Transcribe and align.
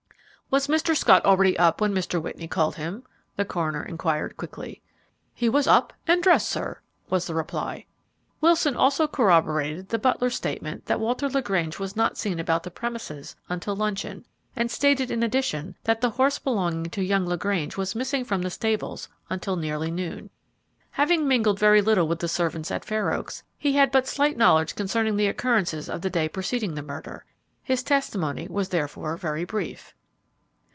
"Was 0.53 0.67
Mr. 0.67 0.93
Scott 0.93 1.23
already 1.23 1.57
up 1.57 1.79
when 1.79 1.93
Mr. 1.93 2.21
Whitney 2.21 2.45
called 2.45 2.75
him?" 2.75 3.03
the 3.37 3.45
coroner 3.45 3.83
inquired, 3.83 4.35
quickly. 4.35 4.81
"He 5.33 5.47
was 5.47 5.65
up 5.65 5.93
and 6.05 6.21
dressed, 6.21 6.49
sir," 6.49 6.81
was 7.09 7.25
the 7.25 7.33
reply. 7.33 7.85
Wilson 8.41 8.75
also 8.75 9.07
corroborated 9.07 9.87
the 9.87 9.97
butler's 9.97 10.35
statement 10.35 10.87
that 10.87 10.99
Walter 10.99 11.29
LaGrange 11.29 11.79
was 11.79 11.95
not 11.95 12.17
seen 12.17 12.37
about 12.37 12.63
the 12.63 12.69
premises 12.69 13.37
until 13.47 13.77
luncheon, 13.77 14.25
and 14.53 14.69
stated, 14.69 15.09
in 15.09 15.23
addition, 15.23 15.73
that 15.85 16.01
the 16.01 16.09
horse 16.09 16.37
belonging 16.37 16.89
to 16.89 17.01
young 17.01 17.25
LaGrange 17.25 17.77
was 17.77 17.95
missing 17.95 18.25
from 18.25 18.41
the 18.41 18.49
stables 18.49 19.07
until 19.29 19.55
nearly 19.55 19.89
noon. 19.89 20.29
Having 20.89 21.29
mingled 21.29 21.59
very 21.59 21.81
little 21.81 22.09
with 22.09 22.19
the 22.19 22.27
servants 22.27 22.71
at 22.71 22.83
Fair 22.83 23.13
Oaks, 23.13 23.41
he 23.57 23.71
had 23.77 23.89
but 23.89 24.05
slight 24.05 24.35
knowledge 24.35 24.75
concerning 24.75 25.15
the 25.15 25.27
occurrences 25.27 25.87
of 25.89 26.01
the 26.01 26.09
day 26.09 26.27
preceding 26.27 26.75
the 26.75 26.81
murder. 26.83 27.23
His 27.63 27.83
testimony 27.83 28.49
was 28.49 28.67
therefore 28.67 29.15
very 29.15 29.45
brief. 29.45 29.93